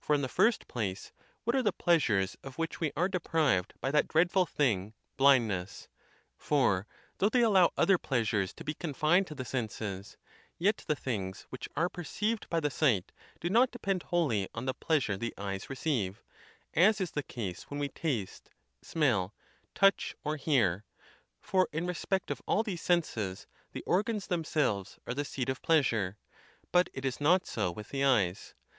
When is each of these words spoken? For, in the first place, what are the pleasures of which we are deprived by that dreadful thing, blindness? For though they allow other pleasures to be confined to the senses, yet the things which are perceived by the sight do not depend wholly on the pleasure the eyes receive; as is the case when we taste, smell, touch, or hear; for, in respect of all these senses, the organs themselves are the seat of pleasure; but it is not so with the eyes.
For, 0.00 0.14
in 0.14 0.22
the 0.22 0.26
first 0.26 0.68
place, 0.68 1.12
what 1.44 1.54
are 1.54 1.62
the 1.62 1.70
pleasures 1.70 2.34
of 2.42 2.56
which 2.56 2.80
we 2.80 2.92
are 2.96 3.10
deprived 3.10 3.74
by 3.78 3.90
that 3.90 4.08
dreadful 4.08 4.46
thing, 4.46 4.94
blindness? 5.18 5.88
For 6.38 6.86
though 7.18 7.28
they 7.28 7.42
allow 7.42 7.74
other 7.76 7.98
pleasures 7.98 8.54
to 8.54 8.64
be 8.64 8.72
confined 8.72 9.26
to 9.26 9.34
the 9.34 9.44
senses, 9.44 10.16
yet 10.56 10.82
the 10.88 10.96
things 10.96 11.42
which 11.50 11.68
are 11.76 11.90
perceived 11.90 12.48
by 12.48 12.58
the 12.58 12.70
sight 12.70 13.12
do 13.38 13.50
not 13.50 13.70
depend 13.70 14.04
wholly 14.04 14.48
on 14.54 14.64
the 14.64 14.72
pleasure 14.72 15.14
the 15.14 15.34
eyes 15.36 15.68
receive; 15.68 16.22
as 16.72 16.98
is 16.98 17.10
the 17.10 17.22
case 17.22 17.64
when 17.64 17.78
we 17.78 17.90
taste, 17.90 18.48
smell, 18.80 19.34
touch, 19.74 20.16
or 20.24 20.36
hear; 20.36 20.86
for, 21.42 21.68
in 21.70 21.86
respect 21.86 22.30
of 22.30 22.40
all 22.46 22.62
these 22.62 22.80
senses, 22.80 23.46
the 23.72 23.82
organs 23.84 24.28
themselves 24.28 24.98
are 25.06 25.12
the 25.12 25.22
seat 25.26 25.50
of 25.50 25.60
pleasure; 25.60 26.16
but 26.72 26.88
it 26.94 27.04
is 27.04 27.20
not 27.20 27.46
so 27.46 27.70
with 27.70 27.90
the 27.90 28.02
eyes. 28.02 28.54